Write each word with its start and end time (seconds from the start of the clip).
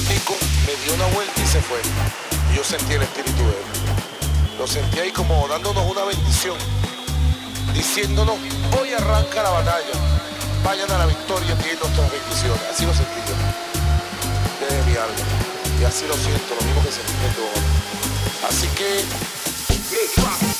ratico, 0.00 0.34
me 0.66 0.74
dio 0.84 0.94
una 0.94 1.06
vuelta 1.14 1.40
y 1.40 1.46
se 1.46 1.60
fue. 1.60 1.78
Yo 2.54 2.64
sentí 2.64 2.94
el 2.94 3.02
espíritu 3.02 3.42
de 3.42 3.50
él. 3.50 3.64
Lo 4.58 4.66
sentí 4.66 4.98
ahí 4.98 5.10
como 5.10 5.46
dándonos 5.48 5.90
una 5.90 6.04
bendición, 6.04 6.56
diciéndonos, 7.74 8.36
hoy 8.78 8.92
arranca 8.92 9.42
la 9.42 9.50
batalla, 9.50 9.94
vayan 10.64 10.90
a 10.90 10.98
la 10.98 11.06
victoria 11.06 11.52
y 11.52 11.76
nuestras 11.78 12.10
bendiciones. 12.10 12.60
Así 12.70 12.84
lo 12.84 12.94
sentí 12.94 13.20
yo, 13.26 13.34
desde 14.60 14.82
mi 14.84 14.96
alma. 14.96 15.24
Y 15.80 15.84
así 15.84 16.06
lo 16.06 16.14
siento, 16.14 16.54
lo 16.58 16.66
mismo 16.66 16.82
que 16.82 16.92
sentí 16.92 17.12
en 17.12 17.30
este 17.30 17.42
Así 18.48 18.66
que... 18.76 20.59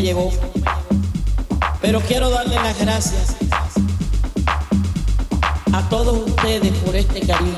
llegó, 0.00 0.30
pero 1.80 2.00
quiero 2.00 2.30
darle 2.30 2.56
las 2.56 2.78
gracias 2.78 3.36
a 5.72 5.88
todos 5.88 6.28
ustedes 6.28 6.72
por 6.78 6.96
este 6.96 7.20
cariño 7.20 7.54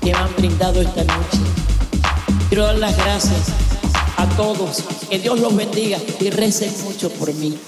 que 0.00 0.12
me 0.12 0.18
han 0.18 0.34
brindado 0.36 0.80
esta 0.82 1.04
noche. 1.04 1.38
Quiero 2.48 2.66
dar 2.66 2.78
las 2.78 2.96
gracias 2.96 3.48
a 4.16 4.26
todos, 4.36 4.84
que 5.08 5.18
Dios 5.18 5.38
los 5.40 5.54
bendiga 5.54 5.98
y 6.20 6.30
recen 6.30 6.72
mucho 6.84 7.10
por 7.10 7.32
mí. 7.34 7.58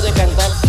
pude 0.00 0.12
cantar. 0.12 0.67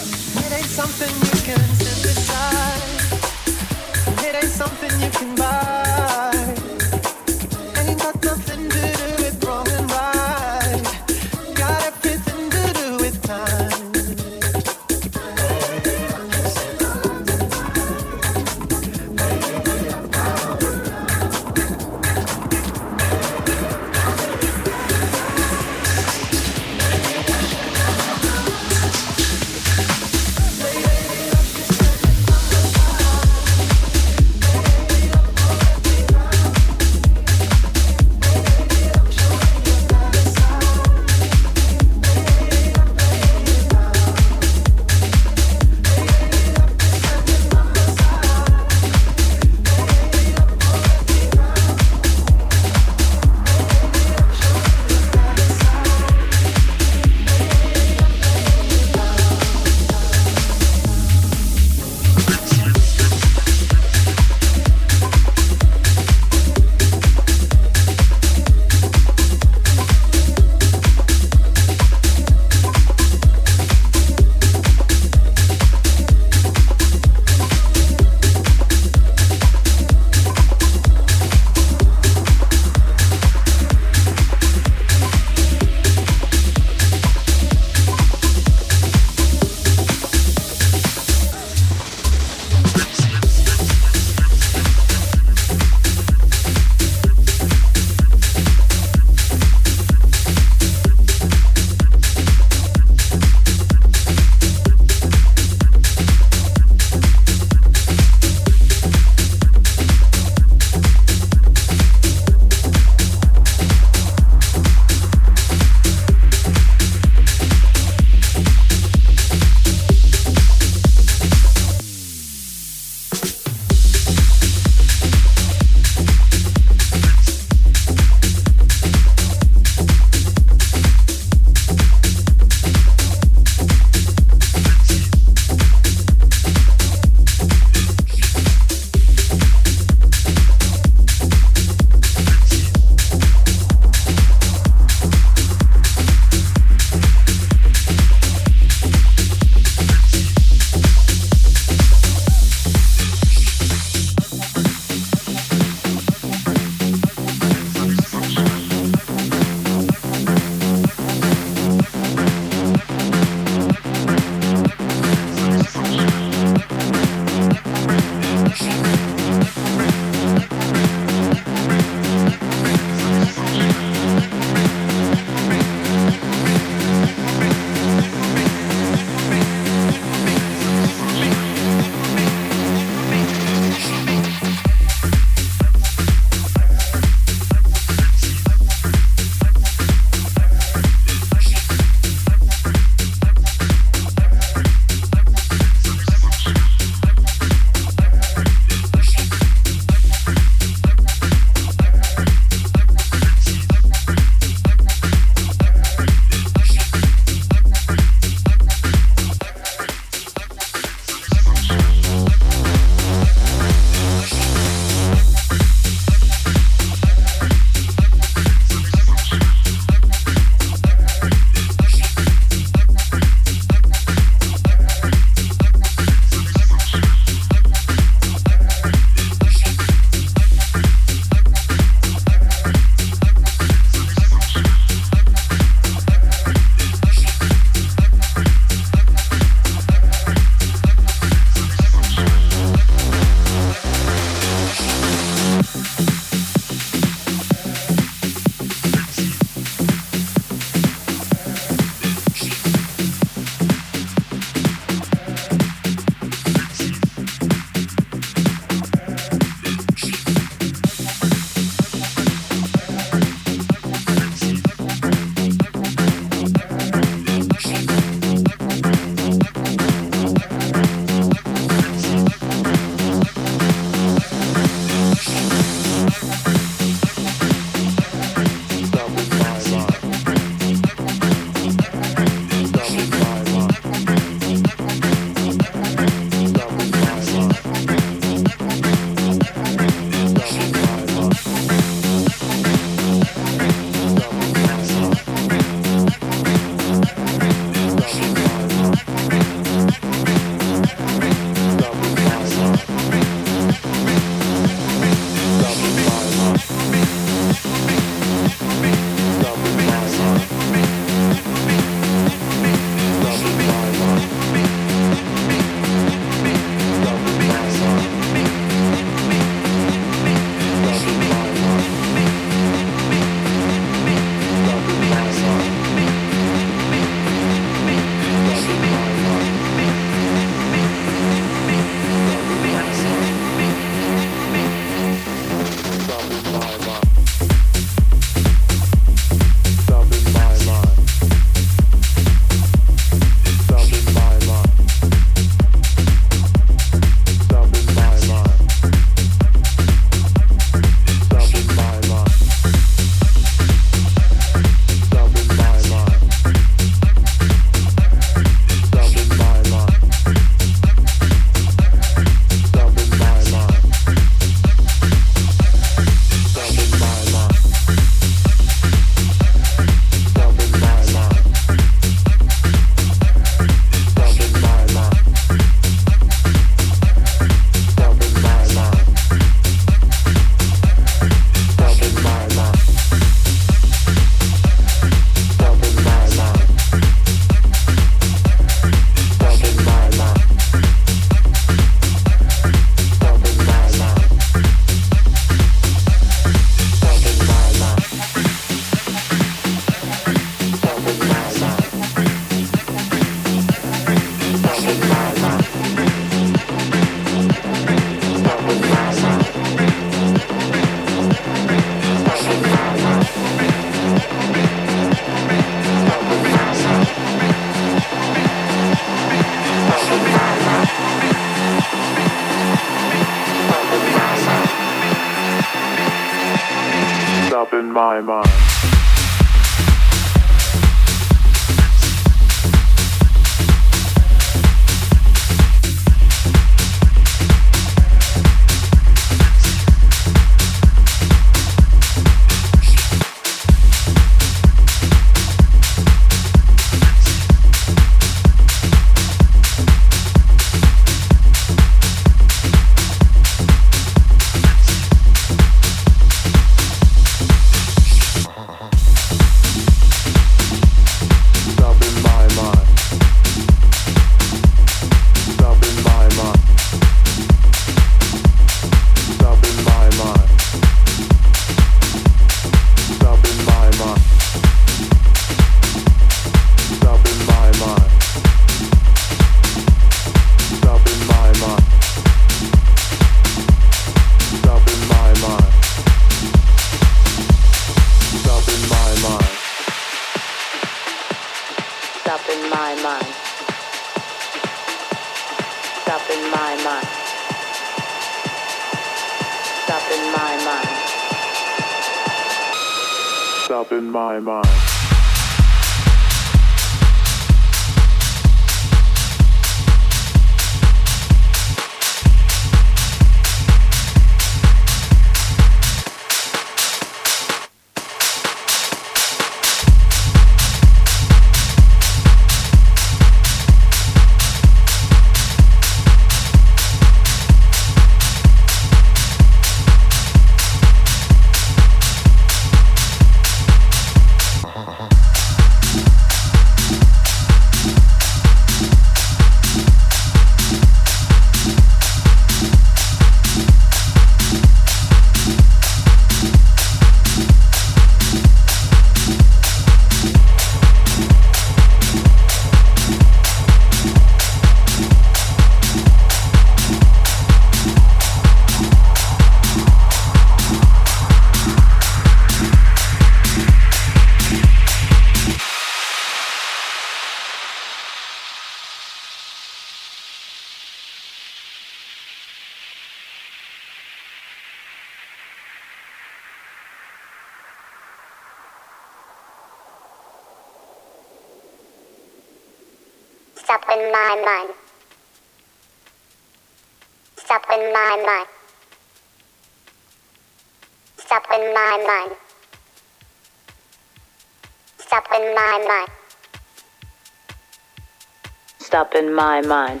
My 599.36 599.60
mind. 599.60 600.00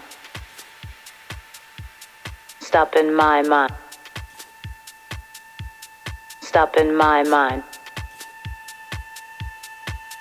Stop 2.60 2.96
in 2.96 3.14
my 3.14 3.42
mind. 3.42 3.74
Stop 6.40 6.76
in 6.78 6.96
my 6.96 7.22
mind. 7.22 7.62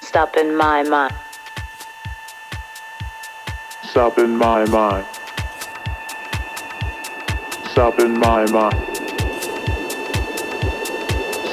Stop 0.02 0.36
in 0.36 0.54
my 0.58 0.84
mind. 0.84 1.16
Stop 3.84 4.18
in 4.18 4.36
my 4.38 4.66
mind. 4.66 5.06
Stop 7.72 8.00
in 8.00 8.20
my 8.20 8.46
mind. 8.52 8.80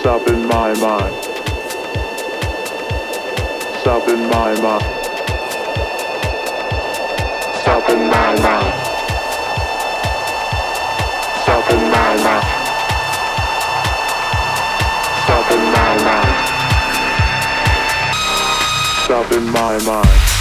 Stop 0.01 0.27
in 0.27 0.47
my 0.49 0.75
mind. 0.87 1.15
Stop 3.83 4.09
in 4.09 4.21
my 4.29 4.61
mind. 4.61 4.92
Stop 7.93 8.01
in 8.01 8.09
my 8.09 8.35
mind. 16.03 16.33
Stop 19.05 19.33
in 19.33 19.45
my 19.53 19.79
mind. 19.85 20.32